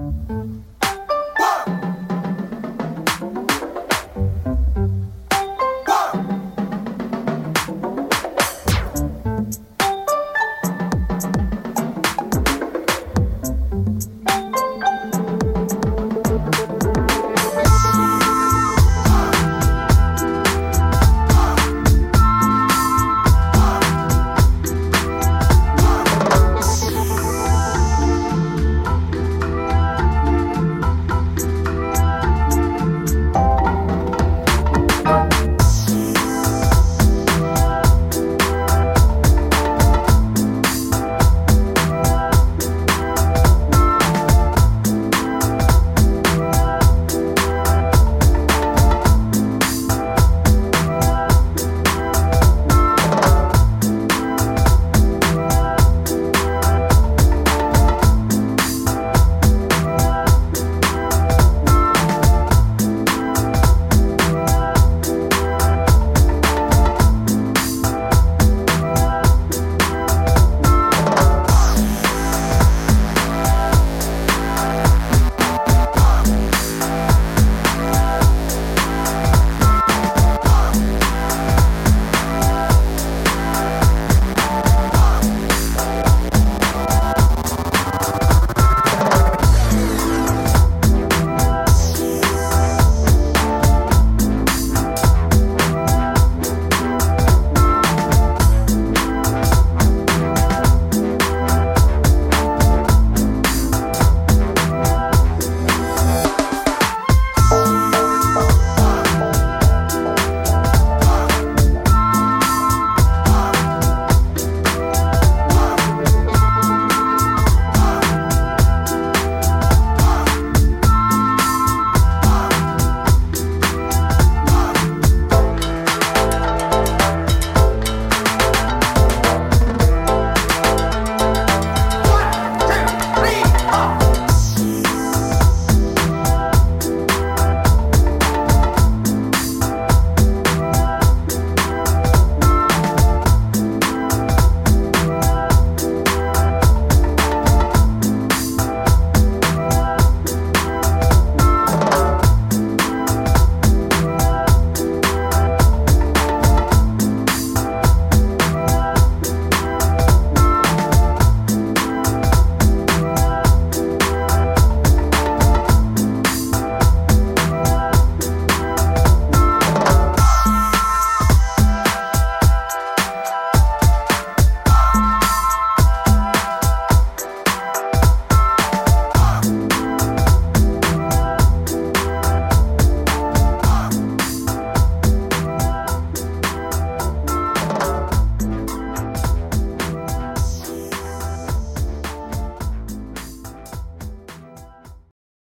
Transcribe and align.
Música 0.00 0.79